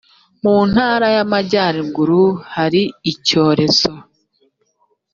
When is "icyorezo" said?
3.11-3.91